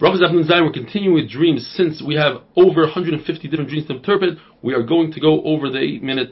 Brachas 0.00 0.22
Afternoon 0.24 0.44
Zion, 0.44 0.64
we're 0.64 0.72
continuing 0.72 1.14
with 1.14 1.30
dreams 1.30 1.74
since 1.76 2.02
we 2.02 2.14
have 2.14 2.40
over 2.56 2.84
150 2.84 3.48
different 3.48 3.68
dreams 3.68 3.86
to 3.88 3.96
interpret. 3.96 4.38
We 4.62 4.72
are 4.72 4.82
going 4.82 5.12
to 5.12 5.20
go 5.20 5.42
over 5.42 5.68
the 5.68 5.78
eight 5.78 6.02
minute 6.02 6.30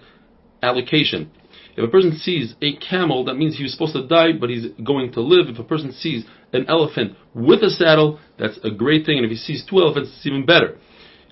allocation. 0.63 1.31
If 1.77 1.85
a 1.87 1.89
person 1.89 2.17
sees 2.17 2.55
a 2.63 2.77
camel, 2.77 3.27
that 3.27 3.35
means 3.35 3.59
he 3.59 3.65
was 3.65 3.73
supposed 3.73 3.93
to 3.93 4.07
die, 4.09 4.33
but 4.41 4.49
he's 4.49 4.69
going 4.83 5.13
to 5.13 5.21
live. 5.21 5.49
If 5.49 5.59
a 5.59 5.65
person 5.65 5.93
sees 5.93 6.25
an 6.55 6.65
elephant 6.67 7.13
with 7.35 7.63
a 7.63 7.69
saddle, 7.69 8.19
that's 8.39 8.59
a 8.65 8.71
great 8.71 9.05
thing. 9.05 9.19
And 9.19 9.27
if 9.27 9.33
he 9.33 9.37
sees 9.37 9.67
two 9.69 9.77
elephants, 9.81 10.13
it's 10.17 10.27
even 10.27 10.47
better. 10.47 10.79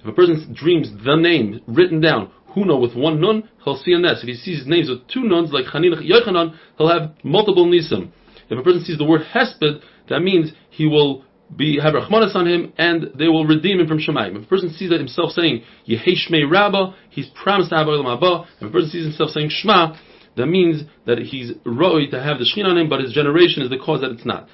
If 0.00 0.06
a 0.06 0.12
person 0.12 0.54
dreams 0.54 0.90
the 1.06 1.16
name 1.16 1.62
written 1.66 2.02
down, 2.02 2.30
Huna 2.54 2.78
with 2.78 2.94
one 2.94 3.18
nun, 3.18 3.48
he'll 3.64 3.78
see 3.78 3.94
a 3.94 3.98
nest. 3.98 4.24
If 4.24 4.28
he 4.28 4.34
sees 4.34 4.66
names 4.66 4.90
with 4.90 5.08
two 5.08 5.22
nuns, 5.22 5.52
like 5.52 5.64
Chaninach 5.72 6.06
Yochanan, 6.06 6.54
he'll 6.76 6.90
have 6.90 7.14
multiple 7.24 7.64
nisim. 7.64 8.10
If 8.50 8.58
a 8.58 8.62
person 8.62 8.84
sees 8.84 8.98
the 8.98 9.04
word 9.04 9.22
Hesped, 9.34 9.80
that 10.10 10.20
means 10.20 10.52
he 10.68 10.84
will 10.84 11.24
be 11.54 11.78
have 11.80 11.94
rachmanis 11.94 12.34
on 12.34 12.46
him, 12.46 12.72
and 12.76 13.10
they 13.18 13.28
will 13.28 13.46
redeem 13.46 13.80
him 13.80 13.86
from 13.86 13.98
Shemaim. 13.98 14.36
If 14.36 14.44
a 14.44 14.46
person 14.46 14.70
sees 14.70 14.90
that 14.90 14.98
himself 14.98 15.30
saying 15.30 15.62
Yehei 15.88 16.50
Rabba, 16.50 16.94
he's 17.10 17.28
promised 17.40 17.70
to 17.70 17.76
have 17.76 17.86
Olam 17.86 18.04
Haba. 18.04 18.46
If 18.60 18.68
a 18.68 18.70
person 18.70 18.90
sees 18.90 19.04
himself 19.04 19.30
saying 19.30 19.50
Shema, 19.50 19.96
that 20.36 20.46
means 20.46 20.82
that 21.06 21.18
he's 21.18 21.52
roi 21.64 22.06
to 22.10 22.22
have 22.22 22.38
the 22.38 22.44
Shechin 22.44 22.66
on 22.66 22.76
him, 22.76 22.88
but 22.88 23.00
his 23.00 23.12
generation 23.12 23.62
is 23.62 23.70
the 23.70 23.78
cause 23.78 24.00
that 24.00 24.10
it's 24.10 24.26
not. 24.26 24.48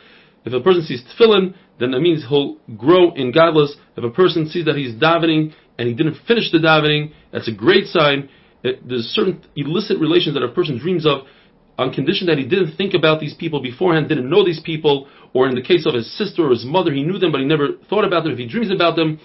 If 0.44 0.52
a 0.52 0.60
person 0.60 0.82
sees 0.82 1.02
tefillin, 1.04 1.54
then 1.78 1.92
that 1.92 2.00
means 2.00 2.24
he'll 2.28 2.56
grow 2.76 3.12
in 3.14 3.32
gadlus. 3.32 3.70
If 3.96 4.04
a 4.04 4.10
person 4.10 4.48
sees 4.48 4.64
that 4.66 4.76
he's 4.76 4.94
davening 4.94 5.54
and 5.78 5.88
he 5.88 5.94
didn't 5.94 6.16
finish 6.26 6.50
the 6.50 6.58
davening, 6.58 7.12
that's 7.32 7.48
a 7.48 7.52
great 7.52 7.86
sign. 7.86 8.28
There's 8.62 9.06
certain 9.06 9.42
illicit 9.56 9.98
relations 9.98 10.34
that 10.34 10.42
a 10.42 10.48
person 10.48 10.78
dreams 10.78 11.06
of 11.06 11.26
on 11.78 11.92
condition 11.92 12.26
that 12.26 12.38
he 12.38 12.44
didn't 12.44 12.76
think 12.76 12.94
about 12.94 13.20
these 13.20 13.34
people 13.34 13.62
beforehand, 13.62 14.08
didn't 14.08 14.28
know 14.28 14.44
these 14.44 14.60
people, 14.60 15.08
or 15.32 15.48
in 15.48 15.54
the 15.54 15.62
case 15.62 15.86
of 15.86 15.94
his 15.94 16.10
sister 16.18 16.46
or 16.46 16.50
his 16.50 16.64
mother, 16.64 16.92
he 16.92 17.02
knew 17.02 17.18
them, 17.18 17.32
but 17.32 17.40
he 17.40 17.46
never 17.46 17.68
thought 17.88 18.04
about 18.04 18.24
them. 18.24 18.32
If 18.32 18.38
he 18.38 18.46
dreams 18.46 18.70
about 18.70 18.96
them, 18.96 19.18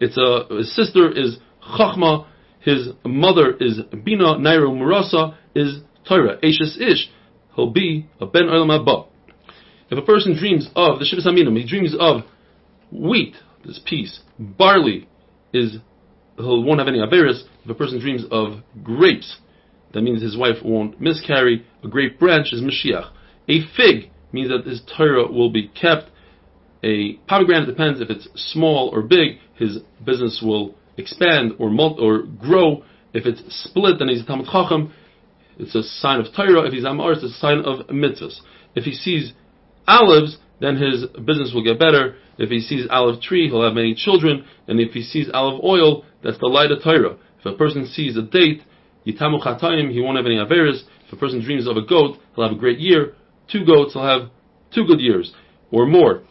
it's 0.00 0.16
a, 0.16 0.54
his 0.56 0.74
sister 0.74 1.10
is 1.10 1.38
Chachma, 1.78 2.26
his 2.60 2.88
mother 3.04 3.56
is 3.58 3.80
Bina, 4.04 4.36
Naira 4.36 4.68
Murasa 4.68 5.36
is 5.54 5.80
Torah, 6.06 6.36
Ashes 6.36 6.78
Ish. 6.80 7.10
He'll 7.56 7.70
be 7.70 8.06
a 8.20 8.26
Ben 8.26 8.44
Olam 8.44 8.68
Haba. 8.68 9.06
If 9.90 9.98
a 9.98 10.02
person 10.02 10.36
dreams 10.36 10.68
of 10.74 10.98
the 10.98 11.04
Shivas 11.04 11.26
Haminim, 11.26 11.56
he 11.56 11.66
dreams 11.66 11.94
of 11.98 12.22
wheat, 12.90 13.34
this 13.64 13.80
peace, 13.84 14.20
barley 14.38 15.08
is, 15.52 15.72
he 15.72 16.42
won't 16.42 16.78
have 16.80 16.88
any 16.88 16.98
Averis. 16.98 17.42
If 17.64 17.70
a 17.70 17.74
person 17.74 18.00
dreams 18.00 18.24
of 18.30 18.58
grapes, 18.82 19.36
that 19.94 20.02
means 20.02 20.20
his 20.20 20.36
wife 20.36 20.56
won't 20.62 21.00
miscarry. 21.00 21.64
A 21.82 21.88
grape 21.88 22.18
branch 22.18 22.52
is 22.52 22.60
Mashiach. 22.60 23.10
A 23.48 23.60
fig 23.76 24.10
means 24.32 24.48
that 24.48 24.66
his 24.66 24.82
Torah 24.96 25.30
will 25.30 25.50
be 25.50 25.68
kept. 25.68 26.10
A 26.82 27.14
pomegranate 27.28 27.68
depends 27.68 28.00
if 28.00 28.10
it's 28.10 28.28
small 28.34 28.90
or 28.92 29.02
big, 29.02 29.38
his 29.56 29.78
business 30.04 30.42
will 30.44 30.74
expand 30.98 31.52
or 31.58 31.70
mult- 31.70 32.00
or 32.00 32.22
grow. 32.22 32.82
If 33.12 33.24
it's 33.24 33.42
split, 33.64 33.98
then 33.98 34.08
he's 34.08 34.22
a 34.22 34.26
Talmud 34.26 34.48
Chacham. 34.50 34.92
It's 35.58 35.74
a 35.74 35.84
sign 35.84 36.20
of 36.20 36.26
Torah. 36.34 36.66
If 36.66 36.72
he's 36.72 36.84
Amar, 36.84 37.12
it's 37.12 37.22
a 37.22 37.30
sign 37.30 37.58
of 37.58 37.86
mitzvahs. 37.86 38.40
If 38.74 38.84
he 38.84 38.92
sees 38.92 39.32
olives, 39.86 40.38
then 40.60 40.76
his 40.76 41.06
business 41.24 41.52
will 41.54 41.62
get 41.62 41.78
better. 41.78 42.16
If 42.38 42.50
he 42.50 42.60
sees 42.60 42.88
olive 42.90 43.22
tree, 43.22 43.48
he'll 43.48 43.62
have 43.62 43.74
many 43.74 43.94
children. 43.94 44.44
And 44.66 44.80
if 44.80 44.92
he 44.92 45.02
sees 45.02 45.30
olive 45.32 45.62
oil, 45.62 46.04
that's 46.24 46.38
the 46.38 46.46
light 46.46 46.72
of 46.72 46.82
Torah. 46.82 47.16
If 47.38 47.46
a 47.46 47.56
person 47.56 47.86
sees 47.86 48.16
a 48.16 48.22
date, 48.22 48.62
Yitamu 49.06 49.42
Chatayim, 49.42 49.90
he 49.92 50.00
won't 50.00 50.16
have 50.16 50.26
any 50.26 50.36
Averis. 50.36 50.82
If 51.06 51.12
a 51.12 51.16
person 51.16 51.42
dreams 51.42 51.66
of 51.66 51.76
a 51.76 51.82
goat, 51.82 52.18
he'll 52.34 52.48
have 52.48 52.56
a 52.56 52.58
great 52.58 52.78
year. 52.78 53.14
Two 53.50 53.64
goats, 53.64 53.92
he'll 53.92 54.06
have 54.06 54.30
two 54.74 54.86
good 54.86 55.00
years 55.00 55.32
or 55.70 55.86
more. 55.86 56.22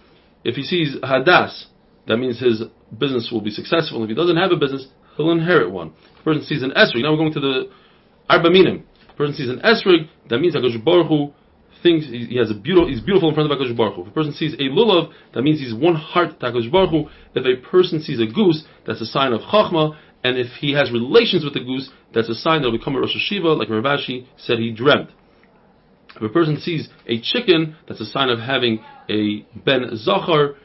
If 0.43 0.55
he 0.55 0.63
sees 0.63 0.95
Hadas, 0.97 1.65
that 2.07 2.17
means 2.17 2.39
his 2.39 2.63
business 2.97 3.29
will 3.31 3.41
be 3.41 3.51
successful. 3.51 4.03
If 4.03 4.09
he 4.09 4.15
doesn't 4.15 4.37
have 4.37 4.51
a 4.51 4.57
business, 4.57 4.87
he'll 5.15 5.31
inherit 5.31 5.71
one. 5.71 5.93
If 6.15 6.21
a 6.21 6.23
person 6.23 6.43
sees 6.43 6.63
an 6.63 6.71
Esrig, 6.71 7.03
now 7.03 7.11
we're 7.11 7.17
going 7.17 7.33
to 7.33 7.39
the 7.39 7.69
Arba 8.29 8.49
Minim. 8.49 8.85
If 9.03 9.13
a 9.13 9.17
person 9.17 9.35
sees 9.35 9.49
an 9.49 9.59
Esrig, 9.59 10.09
that 10.29 10.39
means 10.39 10.55
HaKadosh 10.55 10.83
Baruch 10.83 11.07
Hu 11.07 11.33
thinks 11.83 12.07
he 12.07 12.37
has 12.37 12.49
a 12.49 12.55
beautiful, 12.55 12.89
he's 12.89 13.01
beautiful 13.01 13.29
in 13.29 13.35
front 13.35 13.51
of 13.51 13.57
HaKadosh 13.57 13.77
Baruch 13.77 13.95
Hu. 13.95 14.01
If 14.03 14.07
a 14.07 14.11
person 14.11 14.33
sees 14.33 14.53
a 14.55 14.63
Lulav, 14.71 15.11
that 15.33 15.43
means 15.43 15.59
he's 15.59 15.73
one 15.73 15.95
heart 15.95 16.39
to 16.39 16.45
HaKadosh 16.45 16.71
Baruch 16.71 16.89
Hu. 16.89 17.09
If 17.35 17.45
a 17.45 17.61
person 17.69 18.01
sees 18.01 18.19
a 18.19 18.25
goose, 18.25 18.63
that's 18.87 19.01
a 19.01 19.05
sign 19.05 19.33
of 19.33 19.41
Chachma. 19.41 19.95
And 20.23 20.37
if 20.37 20.47
he 20.59 20.73
has 20.73 20.91
relations 20.91 21.43
with 21.43 21.53
the 21.53 21.59
goose, 21.59 21.89
that's 22.13 22.29
a 22.29 22.35
sign 22.35 22.61
that 22.61 22.71
will 22.71 22.77
become 22.77 22.95
a 22.95 22.99
Rosh 22.99 23.15
HaYeshiva, 23.15 23.57
like 23.57 23.69
Rav 23.69 23.83
Ashi 23.83 24.25
said 24.37 24.57
he 24.57 24.71
dreamt. 24.71 25.09
If 26.15 26.21
a 26.21 26.29
person 26.29 26.57
sees 26.59 26.89
a 27.07 27.19
chicken, 27.19 27.75
that's 27.87 27.99
a 27.99 28.05
sign 28.05 28.29
of 28.29 28.39
having 28.39 28.79
a 29.09 29.45
Ben 29.65 29.95
Zachar, 29.97 30.55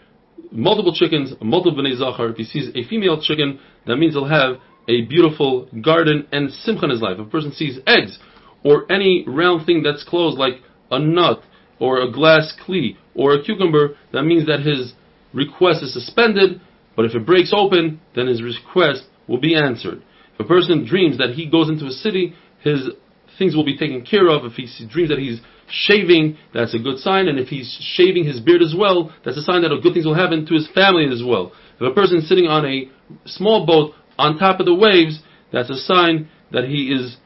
multiple 0.52 0.94
chickens, 0.94 1.34
multiple 1.40 1.82
Bnei 1.82 1.96
Zachar. 1.96 2.30
If 2.30 2.36
he 2.36 2.44
sees 2.44 2.68
a 2.74 2.88
female 2.88 3.20
chicken, 3.20 3.58
that 3.86 3.96
means 3.96 4.14
he'll 4.14 4.26
have 4.26 4.56
a 4.88 5.02
beautiful 5.02 5.68
garden 5.82 6.26
and 6.32 6.50
simcha 6.52 6.84
in 6.84 6.90
his 6.90 7.02
life. 7.02 7.18
If 7.18 7.26
a 7.26 7.30
person 7.30 7.52
sees 7.52 7.78
eggs, 7.86 8.18
or 8.64 8.90
any 8.90 9.24
round 9.26 9.66
thing 9.66 9.82
that's 9.82 10.04
closed, 10.04 10.38
like 10.38 10.54
a 10.90 10.98
nut, 10.98 11.42
or 11.80 12.00
a 12.00 12.10
glass 12.10 12.54
kli, 12.66 12.96
or 13.14 13.34
a 13.34 13.42
cucumber, 13.42 13.96
that 14.12 14.22
means 14.22 14.46
that 14.46 14.60
his 14.60 14.94
request 15.32 15.82
is 15.82 15.92
suspended, 15.92 16.60
but 16.96 17.04
if 17.04 17.14
it 17.14 17.24
breaks 17.24 17.52
open, 17.54 18.00
then 18.14 18.26
his 18.26 18.42
request 18.42 19.04
will 19.28 19.40
be 19.40 19.54
answered. 19.54 20.02
If 20.34 20.40
a 20.40 20.48
person 20.48 20.86
dreams 20.86 21.18
that 21.18 21.30
he 21.30 21.48
goes 21.48 21.68
into 21.68 21.86
a 21.86 21.90
city, 21.90 22.34
his 22.62 22.88
things 23.38 23.54
will 23.54 23.64
be 23.64 23.76
taken 23.76 24.04
care 24.04 24.28
of. 24.28 24.44
If 24.44 24.54
he 24.54 24.66
dreams 24.88 25.10
that 25.10 25.18
he's 25.18 25.40
shaving, 25.70 26.38
that's 26.52 26.74
a 26.74 26.78
good 26.78 26.98
sign. 26.98 27.28
And 27.28 27.38
if 27.38 27.48
he's 27.48 27.78
shaving 27.94 28.24
his 28.24 28.40
beard 28.40 28.62
as 28.62 28.74
well, 28.76 29.12
that's 29.24 29.36
a 29.36 29.42
sign 29.42 29.62
that 29.62 29.70
good 29.82 29.92
things 29.92 30.06
will 30.06 30.14
happen 30.14 30.46
to 30.46 30.54
his 30.54 30.68
family 30.74 31.06
as 31.12 31.22
well. 31.24 31.52
If 31.80 31.92
a 31.92 31.94
person 31.94 32.18
is 32.18 32.28
sitting 32.28 32.46
on 32.46 32.64
a 32.66 32.90
small 33.26 33.64
boat 33.64 33.94
on 34.18 34.38
top 34.38 34.58
of 34.60 34.66
the 34.66 34.74
waves, 34.74 35.20
that's 35.52 35.70
a 35.70 35.76
sign 35.76 36.28
that 36.50 36.64
he 36.64 36.92
is 36.92 37.16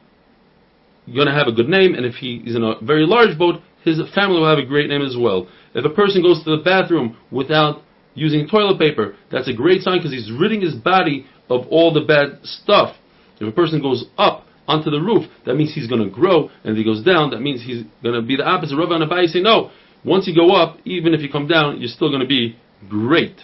going 1.07 1.27
to 1.27 1.33
have 1.33 1.47
a 1.47 1.51
good 1.51 1.69
name. 1.69 1.95
And 1.95 2.05
if 2.05 2.15
he 2.15 2.43
is 2.45 2.55
in 2.55 2.63
a 2.63 2.75
very 2.81 3.05
large 3.05 3.37
boat, 3.37 3.61
his 3.83 3.99
family 4.15 4.39
will 4.39 4.49
have 4.49 4.59
a 4.59 4.65
great 4.65 4.89
name 4.89 5.01
as 5.01 5.15
well. 5.19 5.47
If 5.73 5.85
a 5.85 5.89
person 5.89 6.21
goes 6.21 6.43
to 6.43 6.55
the 6.55 6.63
bathroom 6.63 7.17
without 7.31 7.81
using 8.13 8.47
toilet 8.47 8.79
paper, 8.79 9.15
that's 9.31 9.49
a 9.49 9.53
great 9.53 9.81
sign 9.81 9.97
because 9.97 10.11
he's 10.11 10.31
ridding 10.31 10.61
his 10.61 10.75
body 10.75 11.25
of 11.49 11.67
all 11.69 11.93
the 11.93 12.01
bad 12.01 12.39
stuff. 12.43 12.95
If 13.39 13.47
a 13.47 13.51
person 13.51 13.81
goes 13.81 14.05
up 14.17 14.45
onto 14.67 14.89
the 14.89 14.99
roof, 14.99 15.29
that 15.45 15.55
means 15.55 15.73
he's 15.73 15.87
going 15.87 16.03
to 16.03 16.09
grow, 16.09 16.49
and 16.63 16.71
if 16.71 16.77
he 16.77 16.83
goes 16.83 17.03
down, 17.03 17.31
that 17.31 17.41
means 17.41 17.63
he's 17.65 17.83
going 18.01 18.15
to 18.15 18.21
be 18.21 18.37
the 18.37 18.45
opposite. 18.45 18.77
Rav 18.77 18.91
and 18.91 19.03
Abai 19.03 19.27
say, 19.27 19.41
no, 19.41 19.71
once 20.05 20.27
you 20.27 20.35
go 20.35 20.55
up, 20.55 20.77
even 20.85 21.13
if 21.13 21.21
you 21.21 21.29
come 21.29 21.47
down, 21.47 21.79
you're 21.81 21.89
still 21.89 22.09
going 22.09 22.21
to 22.21 22.27
be 22.27 22.55
great. 22.87 23.35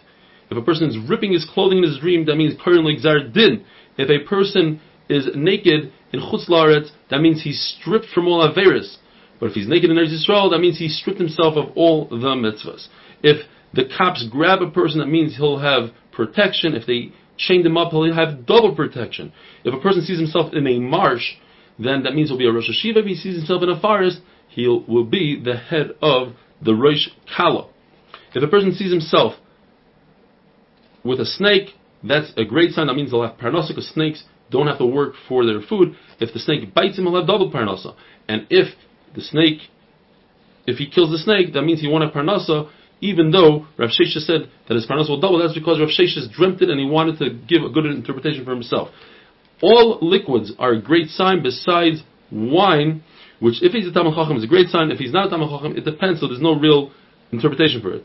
If 0.50 0.58
a 0.58 0.62
person 0.62 0.90
is 0.90 0.98
ripping 1.10 1.34
his 1.34 1.46
clothing 1.54 1.80
in 1.80 1.84
his 1.84 2.00
dream, 2.00 2.26
that 2.26 2.36
means 2.36 2.54
currently 2.64 2.96
Din. 2.96 3.66
If 3.98 4.10
a 4.10 4.28
person 4.28 4.80
is 5.10 5.28
naked 5.36 5.92
in 6.14 6.20
Chutz 6.20 6.50
La'aretz, 6.50 6.90
that 7.10 7.22
means 7.22 7.44
he's 7.44 7.76
stripped 7.80 8.08
from 8.14 8.28
all 8.28 8.48
Averis. 8.48 8.98
But 9.40 9.48
if 9.48 9.54
he's 9.54 9.68
naked 9.68 9.90
in 9.90 9.98
Eretz 9.98 10.14
Yisrael, 10.14 10.52
that 10.52 10.60
means 10.60 10.78
he 10.78 10.90
stripped 10.90 11.20
himself 11.20 11.56
of 11.56 11.76
all 11.76 12.08
the 12.10 12.16
mitzvahs. 12.16 12.88
If 13.24 13.46
the 13.74 13.86
cops 13.98 14.28
grab 14.30 14.62
a 14.62 14.70
person, 14.70 15.00
that 15.00 15.08
means 15.08 15.38
he'll 15.38 15.60
have 15.60 15.92
protection. 16.12 16.76
If 16.76 16.86
they 16.86 17.14
chain 17.38 17.66
him 17.66 17.78
up, 17.78 17.92
he'll 17.92 18.14
have 18.14 18.46
double 18.46 18.76
protection. 18.76 19.32
If 19.64 19.74
a 19.74 19.80
person 19.80 20.04
sees 20.04 20.20
himself 20.20 20.54
in 20.54 20.68
a 20.68 20.80
marsh, 20.80 21.36
then 21.78 22.04
that 22.04 22.14
means 22.14 22.30
he'll 22.30 22.38
be 22.38 22.48
a 22.48 22.52
Rosh 22.52 22.70
HaYeshiva. 22.70 22.98
If 22.98 23.06
he 23.06 23.16
sees 23.16 23.38
himself 23.38 23.64
in 23.64 23.70
a 23.70 23.80
forest, 23.80 24.20
he 24.50 24.68
will 24.68 25.06
be 25.06 25.42
the 25.42 25.56
head 25.56 25.92
of 26.02 26.34
the 26.62 26.74
Rosh 26.74 27.08
Kala. 27.36 27.70
If 28.36 28.44
a 28.44 28.48
person 28.48 28.74
sees 28.74 28.92
himself 28.92 29.36
with 31.04 31.20
a 31.20 31.26
snake, 31.26 31.70
that's 32.04 32.34
a 32.38 32.44
great 32.44 32.72
sign. 32.72 32.88
That 32.88 32.96
means 32.96 33.12
they'll 33.12 33.26
have 33.26 33.38
parnasa 33.38 33.70
because 33.70 33.90
snakes 33.90 34.24
don't 34.52 34.68
have 34.68 34.78
to 34.80 34.86
work 34.86 35.14
for 35.28 35.46
their 35.46 35.62
food. 35.62 35.96
If 36.20 36.34
the 36.34 36.40
snake 36.40 36.74
bites 36.74 36.98
him, 36.98 37.06
he'll 37.06 37.18
have 37.18 37.28
double 37.28 37.52
parnasa. 37.52 37.96
And 38.28 38.48
if 38.50 38.74
the 39.16 39.22
snake, 39.22 39.60
if 40.66 40.78
he 40.78 40.90
kills 40.90 41.12
the 41.12 41.18
snake, 41.18 41.54
that 41.54 41.62
means 41.62 41.82
he 41.82 41.88
won't 41.88 42.04
have 42.04 42.14
parnasa 42.14 42.70
even 43.02 43.32
though 43.32 43.66
Rav 43.78 43.90
Sheshes 43.90 44.26
said 44.26 44.50
that 44.68 44.76
his 44.76 44.86
parnasa 44.86 45.10
will 45.10 45.22
double, 45.22 45.40
that's 45.40 45.54
because 45.54 45.80
Rav 45.80 45.90
Sheshes 45.90 46.32
dreamt 46.32 46.62
it 46.62 46.70
and 46.70 46.80
he 46.80 46.86
wanted 46.86 47.18
to 47.20 47.30
give 47.48 47.64
a 47.64 47.70
good 47.70 47.86
interpretation 47.86 48.44
for 48.44 48.52
himself. 48.52 48.90
All 49.62 50.00
liquids 50.02 50.54
are 50.60 50.74
a 50.74 50.82
great 50.82 51.08
sign 51.10 51.42
besides 51.42 52.04
wine, 52.32 53.04
which 53.40 53.64
if 53.64 53.72
he's 53.72 53.88
a 53.88 53.92
Talmud 53.92 54.16
Chacham 54.16 54.38
is 54.38 54.44
a 54.44 54.48
great 54.48 54.68
sign. 54.68 54.92
If 54.92 55.00
he's 55.00 55.14
not 55.14 55.28
a 55.28 55.30
Talmud 55.30 55.50
Chacham, 55.50 55.78
it 55.78 55.86
depends, 55.86 56.20
so 56.20 56.28
there's 56.28 56.42
no 56.42 56.60
real 56.60 56.92
interpretation 57.32 57.82
for 57.82 57.94
it. 57.94 58.04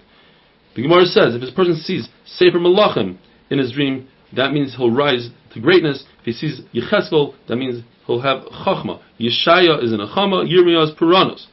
The 0.76 0.82
Gemara 0.82 1.06
says, 1.06 1.35
if 1.35 1.40
this 1.40 1.50
person 1.50 1.76
sees 1.76 2.08
Sefer 2.25 2.58
Malachim 2.58 3.19
in 3.50 3.58
his 3.58 3.73
dream, 3.73 4.08
that 4.35 4.52
means 4.52 4.75
he'll 4.76 4.90
rise 4.90 5.31
to 5.54 5.60
greatness. 5.60 6.04
If 6.20 6.24
he 6.24 6.32
sees 6.32 6.60
Yecheskel, 6.74 7.34
that 7.48 7.56
means 7.56 7.82
he'll 8.06 8.20
have 8.20 8.42
Chachma. 8.44 9.00
Yeshaya 9.18 9.82
is 9.82 9.92
in 9.92 10.00
a 10.00 10.06
Chama, 10.06 10.46
Yirmiyah 10.46 10.90
is 10.90 10.94
Puranos. 10.98 11.46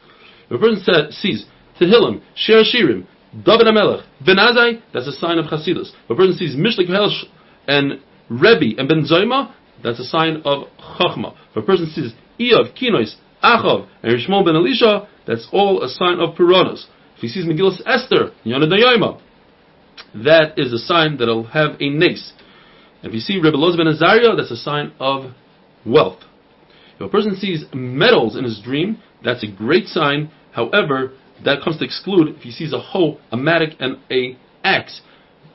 If 0.50 0.52
a 0.52 0.58
person 0.58 0.84
says, 0.84 1.18
sees 1.18 1.46
Tehillim, 1.80 2.22
Shir 2.36 2.64
Shirim, 2.64 3.08
David 3.34 3.68
HaMelech, 3.68 4.04
Ben 4.26 4.36
Azai, 4.36 4.82
that's 4.94 5.08
a 5.08 5.14
sign 5.14 5.38
of 5.38 5.46
Chasidus. 5.46 5.92
If 6.06 6.10
a 6.10 6.16
person 6.16 6.36
sees 6.36 6.56
Mishlei 6.56 6.90
Koheles 6.90 7.24
and 7.68 8.02
Rebbe 8.30 8.78
and 8.78 8.90
Ben 8.90 9.06
Zoma, 9.06 9.54
that's 9.84 10.00
a 10.00 10.04
sign 10.04 10.42
of 10.44 10.68
Chachma. 11.00 11.36
If 11.52 11.58
a 11.58 11.62
person 11.62 11.88
sees 11.88 12.14
Iyov, 12.40 12.78
Kinois, 12.78 13.16
Achav, 13.44 13.88
and 14.04 14.14
Rishmon 14.14 14.46
ben 14.46 14.56
Elisha, 14.56 15.08
that's 15.26 15.48
all 15.52 15.84
a 15.84 15.90
sign 15.90 16.20
of 16.20 16.36
Puranos. 16.36 16.86
If 17.16 17.22
he 17.22 17.28
sees 17.28 17.46
Megillas 17.46 17.82
Esther, 17.86 18.32
Yonah 18.44 18.68
Dayaima, 18.68 19.22
that 20.16 20.58
is 20.58 20.74
a 20.74 20.78
sign 20.80 21.18
that 21.18 21.26
he'll 21.26 21.44
have 21.44 21.72
a 21.80 21.90
nace. 21.90 22.34
If 23.04 23.14
you 23.14 23.20
see 23.20 23.38
Rebbe 23.38 23.58
ben 23.58 23.88
Azaria, 23.88 24.38
that's 24.38 24.52
a 24.52 24.56
sign 24.56 24.94
of 25.00 25.32
wealth. 25.86 26.20
If 26.96 27.02
a 27.02 27.10
person 27.10 27.36
sees 27.36 27.66
metals 27.74 28.36
in 28.38 28.44
his 28.44 28.62
dream, 28.62 29.00
that's 29.24 29.44
a 29.44 29.52
great 29.52 29.88
sign. 29.88 30.32
However, 30.52 31.14
that 31.44 31.64
comes 31.64 31.78
to 31.80 31.86
exclude 31.86 32.36
if 32.36 32.42
he 32.44 32.52
sees 32.52 32.74
a 32.74 32.80
hoe, 32.80 33.18
a 33.32 33.38
mattock, 33.38 33.72
and 33.80 33.98
a 34.12 34.38
axe 34.64 35.02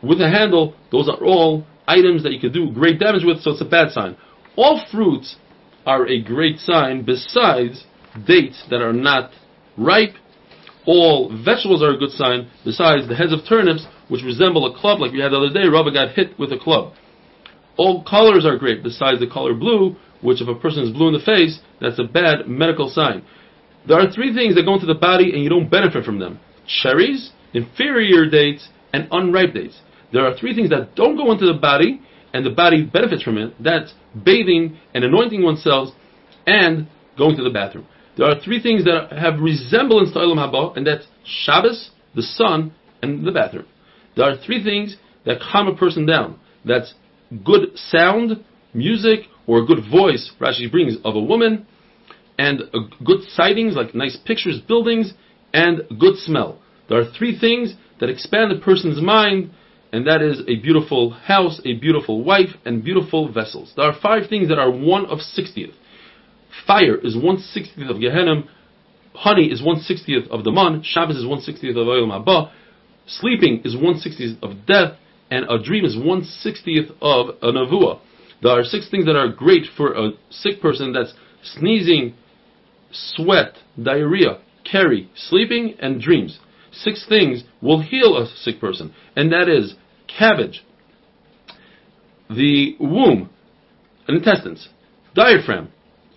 with 0.02 0.20
a 0.20 0.28
handle. 0.28 0.74
Those 0.90 1.08
are 1.08 1.24
all 1.24 1.64
items 1.86 2.24
that 2.24 2.32
you 2.32 2.40
could 2.40 2.52
do 2.52 2.72
great 2.72 2.98
damage 2.98 3.22
with, 3.24 3.40
so 3.42 3.52
it's 3.52 3.60
a 3.60 3.64
bad 3.64 3.92
sign. 3.92 4.16
All 4.56 4.84
fruits 4.90 5.36
are 5.84 6.06
a 6.08 6.20
great 6.20 6.58
sign 6.58 7.04
besides 7.04 7.84
dates 8.26 8.64
that 8.70 8.80
are 8.80 8.92
not 8.92 9.30
ripe. 9.76 10.14
All 10.84 11.28
vegetables 11.28 11.82
are 11.82 11.94
a 11.94 11.98
good 11.98 12.10
sign 12.10 12.50
besides 12.64 13.08
the 13.08 13.14
heads 13.14 13.32
of 13.32 13.40
turnips, 13.48 13.86
which 14.08 14.24
resemble 14.24 14.66
a 14.66 14.78
club 14.78 15.00
like 15.00 15.12
we 15.12 15.20
had 15.20 15.32
the 15.32 15.36
other 15.36 15.52
day. 15.52 15.68
Rabba 15.68 15.92
got 15.92 16.14
hit 16.14 16.38
with 16.38 16.52
a 16.52 16.58
club. 16.58 16.94
All 17.76 18.04
colors 18.04 18.46
are 18.46 18.56
great 18.56 18.82
besides 18.82 19.20
the 19.20 19.26
color 19.26 19.54
blue, 19.54 19.96
which 20.22 20.40
if 20.40 20.48
a 20.48 20.54
person 20.54 20.84
is 20.84 20.92
blue 20.92 21.08
in 21.08 21.14
the 21.14 21.20
face, 21.20 21.60
that's 21.80 21.98
a 21.98 22.04
bad 22.04 22.48
medical 22.48 22.88
sign. 22.88 23.24
There 23.86 23.98
are 23.98 24.10
three 24.10 24.34
things 24.34 24.54
that 24.54 24.64
go 24.64 24.74
into 24.74 24.86
the 24.86 24.94
body 24.94 25.32
and 25.32 25.42
you 25.42 25.48
don't 25.48 25.70
benefit 25.70 26.04
from 26.04 26.18
them. 26.18 26.40
Cherries, 26.66 27.30
inferior 27.52 28.28
dates, 28.28 28.68
and 28.92 29.08
unripe 29.12 29.54
dates. 29.54 29.80
There 30.12 30.24
are 30.24 30.36
three 30.36 30.54
things 30.54 30.70
that 30.70 30.94
don't 30.96 31.16
go 31.16 31.30
into 31.32 31.46
the 31.46 31.58
body 31.58 32.00
and 32.32 32.44
the 32.44 32.50
body 32.50 32.84
benefits 32.84 33.22
from 33.22 33.38
it. 33.38 33.54
That's 33.62 33.94
bathing 34.24 34.78
and 34.94 35.04
anointing 35.04 35.42
oneself 35.42 35.90
and 36.46 36.88
going 37.16 37.36
to 37.36 37.42
the 37.42 37.50
bathroom. 37.50 37.86
There 38.16 38.26
are 38.26 38.40
three 38.40 38.62
things 38.62 38.84
that 38.84 39.12
have 39.12 39.40
resemblance 39.40 40.12
to 40.12 40.18
Olam 40.18 40.36
Haba, 40.36 40.76
and 40.76 40.86
that's 40.86 41.06
Shabbos, 41.24 41.90
the 42.14 42.22
sun, 42.22 42.74
and 43.02 43.26
the 43.26 43.32
bathroom. 43.32 43.66
There 44.16 44.24
are 44.24 44.36
three 44.36 44.64
things 44.64 44.96
that 45.26 45.38
calm 45.40 45.68
a 45.68 45.76
person 45.76 46.06
down. 46.06 46.38
That's 46.64 46.94
good 47.44 47.76
sound, 47.76 48.44
music, 48.74 49.20
or 49.46 49.62
a 49.62 49.66
good 49.66 49.84
voice, 49.90 50.32
Rashi 50.40 50.70
brings, 50.70 50.96
of 51.04 51.14
a 51.14 51.20
woman, 51.20 51.66
and 52.38 52.62
good 53.04 53.22
sightings, 53.28 53.74
like 53.74 53.94
nice 53.94 54.16
pictures, 54.24 54.60
buildings, 54.60 55.14
and 55.52 55.82
good 55.98 56.16
smell. 56.16 56.60
There 56.88 57.00
are 57.00 57.10
three 57.18 57.38
things 57.38 57.74
that 58.00 58.10
expand 58.10 58.52
a 58.52 58.58
person's 58.58 59.00
mind, 59.00 59.50
and 59.92 60.06
that 60.06 60.20
is 60.20 60.40
a 60.40 60.56
beautiful 60.60 61.10
house, 61.10 61.60
a 61.64 61.74
beautiful 61.74 62.22
wife, 62.22 62.50
and 62.64 62.84
beautiful 62.84 63.32
vessels. 63.32 63.72
There 63.76 63.86
are 63.86 63.98
five 64.00 64.28
things 64.28 64.48
that 64.48 64.58
are 64.58 64.70
one 64.70 65.06
of 65.06 65.20
sixtieth. 65.20 65.74
Fire 66.66 66.96
is 66.96 67.16
one 67.16 67.38
sixtieth 67.38 67.88
of 67.88 68.00
Gehenna. 68.00 68.42
Honey 69.14 69.46
is 69.46 69.62
one 69.62 69.80
sixtieth 69.80 70.28
of 70.28 70.44
the 70.44 70.52
man. 70.52 70.82
Shabbos 70.84 71.16
is 71.16 71.26
one 71.26 71.40
sixtieth 71.40 71.76
of 71.76 71.86
Olam 71.86 72.10
Haba. 72.10 72.50
Sleeping 73.06 73.62
is 73.64 73.76
one 73.76 73.98
sixtieth 73.98 74.42
of 74.42 74.66
death, 74.66 74.98
and 75.30 75.44
a 75.48 75.62
dream 75.62 75.84
is 75.84 75.96
one 75.96 76.24
sixtieth 76.24 76.90
of 77.00 77.36
a 77.42 77.52
nevuah. 77.52 78.00
There 78.42 78.52
are 78.52 78.64
six 78.64 78.88
things 78.90 79.06
that 79.06 79.16
are 79.16 79.28
great 79.28 79.66
for 79.76 79.92
a 79.94 80.10
sick 80.30 80.60
person. 80.60 80.92
That's 80.92 81.14
sneezing, 81.42 82.14
sweat, 82.92 83.54
diarrhea, 83.82 84.40
keri, 84.70 85.10
sleeping, 85.14 85.74
and 85.80 86.00
dreams. 86.00 86.38
Six 86.72 87.06
things 87.08 87.44
will 87.62 87.80
heal 87.80 88.16
a 88.16 88.26
sick 88.26 88.60
person, 88.60 88.94
and 89.14 89.32
that 89.32 89.48
is 89.48 89.74
cabbage, 90.06 90.64
the 92.28 92.76
womb, 92.78 93.30
intestines, 94.08 94.68
diaphragm. 95.14 95.72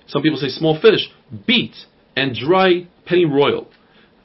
Some 0.07 0.21
people 0.21 0.37
say 0.39 0.49
small 0.49 0.79
fish, 0.79 1.09
beets, 1.47 1.85
and 2.15 2.35
dry 2.35 2.87
pennyroyal. 3.05 3.67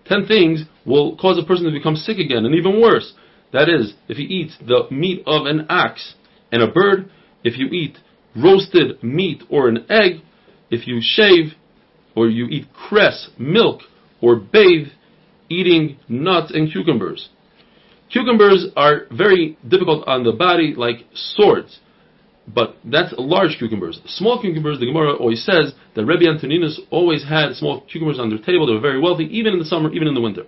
Ten 0.06 0.26
things 0.26 0.64
will 0.84 1.16
cause 1.16 1.38
a 1.38 1.46
person 1.46 1.66
to 1.66 1.70
become 1.70 1.94
sick 1.94 2.18
again, 2.18 2.44
and 2.44 2.54
even 2.54 2.80
worse. 2.80 3.14
That 3.54 3.68
is, 3.68 3.94
if 4.08 4.16
he 4.16 4.24
eats 4.24 4.56
the 4.58 4.88
meat 4.90 5.22
of 5.26 5.46
an 5.46 5.66
ox 5.68 6.14
and 6.50 6.60
a 6.60 6.66
bird, 6.66 7.08
if 7.44 7.56
you 7.56 7.66
eat 7.66 7.96
roasted 8.34 9.00
meat 9.00 9.44
or 9.48 9.68
an 9.68 9.86
egg, 9.88 10.22
if 10.70 10.88
you 10.88 10.98
shave 11.00 11.52
or 12.16 12.28
you 12.28 12.46
eat 12.46 12.66
cress, 12.74 13.30
milk, 13.38 13.82
or 14.20 14.34
bathe 14.34 14.88
eating 15.48 15.98
nuts 16.08 16.50
and 16.52 16.72
cucumbers. 16.72 17.28
Cucumbers 18.12 18.66
are 18.76 19.02
very 19.12 19.56
difficult 19.68 20.08
on 20.08 20.24
the 20.24 20.32
body, 20.32 20.74
like 20.76 21.06
swords, 21.14 21.78
but 22.52 22.76
that's 22.84 23.14
large 23.16 23.56
cucumbers. 23.58 24.00
Small 24.06 24.40
cucumbers, 24.40 24.80
the 24.80 24.86
Gemara 24.86 25.14
always 25.14 25.44
says 25.44 25.74
that 25.94 26.04
Rebbe 26.04 26.28
Antoninus 26.28 26.80
always 26.90 27.24
had 27.24 27.54
small 27.54 27.82
cucumbers 27.82 28.18
on 28.18 28.30
their 28.30 28.38
table. 28.38 28.66
They 28.66 28.74
were 28.74 28.80
very 28.80 29.00
wealthy, 29.00 29.24
even 29.26 29.52
in 29.52 29.60
the 29.60 29.64
summer, 29.64 29.92
even 29.92 30.08
in 30.08 30.14
the 30.14 30.20
winter. 30.20 30.42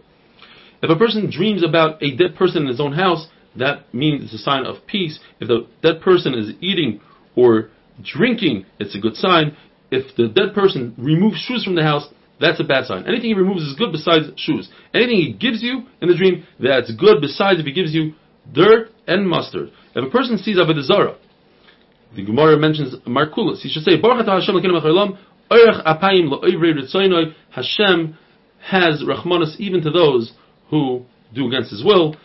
If 0.83 0.91
a 0.91 0.97
person 0.97 1.31
dreams 1.31 1.65
about 1.65 2.03
a 2.03 2.17
dead 2.17 2.37
person 2.37 2.63
in 2.63 2.69
his 2.69 2.81
own 2.81 2.93
house, 2.93 3.29
that 3.57 3.93
means 3.95 4.25
it's 4.25 4.35
a 4.35 4.39
sign 4.39 4.67
of 4.67 4.87
peace. 4.87 5.19
If 5.41 5.49
the 5.49 5.67
dead 5.83 6.03
person 6.03 6.35
is 6.35 6.53
eating 6.61 7.01
or 7.35 7.71
drinking, 8.03 8.67
it's 8.79 8.95
a 8.95 9.01
good 9.01 9.17
sign 9.17 9.57
if 9.91 10.17
the 10.17 10.29
dead 10.29 10.55
person 10.55 10.95
removes 10.99 11.39
shoes 11.39 11.65
from 11.65 11.75
the 11.75 11.83
house, 11.83 12.09
that's 12.41 12.61
a 12.61 12.65
bad 12.65 12.85
sign. 12.87 13.07
Anything 13.07 13.31
he 13.31 13.35
removes 13.35 13.63
is 13.63 13.77
good 13.77 13.93
besides 13.93 14.27
shoes. 14.37 14.69
Anything 14.93 15.17
he 15.17 15.33
gives 15.33 15.63
you 15.63 15.85
in 16.03 16.09
the 16.09 16.17
dream, 16.17 16.45
that's 16.61 16.93
good 16.95 17.21
besides 17.21 17.61
if 17.61 17.67
he 17.67 17.73
gives 17.73 17.95
you 17.95 18.13
dirt 18.53 18.91
and 19.07 19.29
mustard. 19.29 19.71
If 19.95 20.05
a 20.05 20.11
person 20.11 20.39
sees 20.39 20.57
Avodah 20.57 20.83
Zarah, 20.83 21.17
the 22.15 22.25
Gemara 22.25 22.59
mentions 22.59 22.95
Markulis, 23.07 23.61
he 23.61 23.69
should 23.69 23.85
say, 23.85 24.01
Baruch 24.01 24.27
Hashem 24.27 24.57
Hashem 27.51 28.19
has 28.61 29.03
Rahmanas 29.03 29.57
even 29.59 29.83
to 29.83 29.91
those 29.91 30.33
who 30.71 31.05
do 31.35 31.47
against 31.47 31.71
his 31.71 31.85
will. 31.85 32.17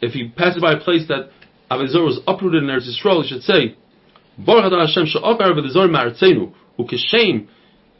If 0.00 0.12
he 0.12 0.28
passes 0.28 0.60
by 0.60 0.72
a 0.72 0.80
place 0.80 1.06
that 1.08 1.30
Avodah 1.70 1.88
Zarah 1.88 2.04
was 2.04 2.20
uprooted 2.26 2.62
in 2.62 2.68
Eretz 2.68 2.88
Yisrael, 2.88 3.22
he 3.22 3.28
should 3.28 3.42
say, 3.42 3.76
Baruch 4.38 4.72
Hashem 4.72 5.06
Sha'apar 5.06 5.52
Avodah 5.52 5.70
Zarah 5.70 5.88
Ma'artzenu 5.88 6.52
Ukeshem, 6.78 7.48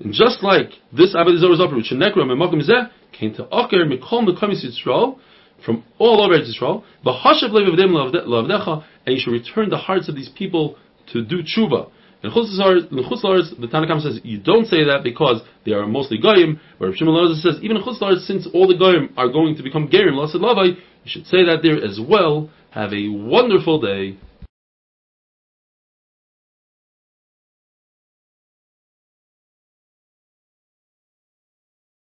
and 0.01 0.13
just 0.13 0.43
like 0.43 0.71
this 0.93 1.15
Avodah 1.15 1.41
Zarah 1.41 1.55
is 1.55 1.61
uprooted, 1.61 1.93
Shenekra 1.93 2.25
Memakim 2.25 2.63
Zeh 2.69 2.91
came 3.13 3.35
to 3.35 3.45
Aker 3.45 3.87
Mikol 3.87 4.29
Mekamis 4.29 4.65
Yisrael 4.65 5.19
from 5.65 5.85
all 5.99 6.23
over 6.23 6.37
Eretz 6.37 6.51
Yisrael. 6.51 6.83
Bahashav 7.05 7.51
Levavdim 7.51 7.93
Lavdecha, 8.27 8.85
and 9.07 9.15
you 9.15 9.21
should 9.21 9.33
return 9.33 9.71
the 9.71 9.79
hearts 9.79 10.09
of 10.09 10.17
these 10.17 10.29
people 10.29 10.77
to 11.13 11.25
do 11.25 11.43
tshuva. 11.43 11.91
In 12.25 12.31
Chutz 12.31 12.59
La'aretz, 12.59 13.61
the 13.61 13.69
Tanna 13.69 13.87
Kamma 13.87 14.01
says 14.01 14.19
you 14.25 14.39
don't 14.39 14.67
say 14.67 14.83
that 14.85 15.03
because 15.05 15.43
they 15.67 15.73
are 15.73 15.87
mostly 15.87 16.17
goyim. 16.17 16.59
But 16.79 16.87
Rav 16.87 16.95
Shimon 16.97 17.35
says 17.37 17.59
even 17.63 17.77
in 17.77 17.83
Chutz 17.83 18.01
La'aretz, 18.01 18.25
since 18.27 18.49
all 18.55 18.67
the 18.67 18.79
goyim 18.79 19.13
are 19.19 19.29
going 19.29 19.57
to 19.57 19.63
become 19.63 19.89
gerim, 19.89 20.15
lasad 20.15 20.37
lavai, 20.41 20.69
you 20.69 20.75
should 21.05 21.27
say 21.27 21.45
that 21.45 21.59
there 21.63 21.77
as 21.85 22.01
well. 22.01 22.49
Have 22.71 22.95
a 22.95 23.09
wonderful 23.11 23.79
day. 23.79 24.17